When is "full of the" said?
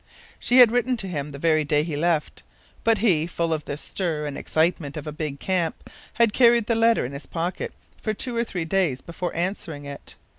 3.27-3.77